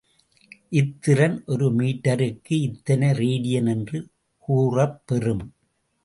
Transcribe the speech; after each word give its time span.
இத்திறன் 0.71 1.35
ஒரு 1.45 1.67
மீட்டருக்கு 1.75 2.53
இத்தனை 2.61 3.11
ரேடியன் 3.11 3.65
என்று 3.65 3.99
கூறப்பெறும். 4.47 5.53